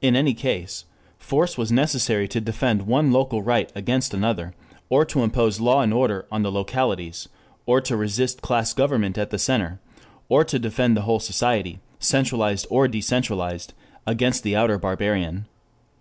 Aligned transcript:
In 0.00 0.16
any 0.16 0.34
case 0.34 0.86
force 1.20 1.56
was 1.56 1.70
necessary 1.70 2.26
to 2.26 2.40
defend 2.40 2.82
one 2.82 3.12
local 3.12 3.42
right 3.42 3.70
against 3.76 4.12
another, 4.12 4.54
or 4.88 5.04
to 5.04 5.22
impose 5.22 5.60
law 5.60 5.82
and 5.82 5.94
order 5.94 6.26
on 6.32 6.42
the 6.42 6.50
localities, 6.50 7.28
or 7.64 7.80
to 7.82 7.96
resist 7.96 8.42
class 8.42 8.72
government 8.74 9.16
at 9.16 9.30
the 9.30 9.38
center, 9.38 9.78
or 10.28 10.42
to 10.44 10.58
defend 10.58 10.96
the 10.96 11.02
whole 11.02 11.20
society, 11.20 11.78
centralized 12.00 12.66
or 12.70 12.88
decentralized, 12.88 13.72
against 14.04 14.42
the 14.42 14.56
outer 14.56 14.78
barbarian. 14.78 15.46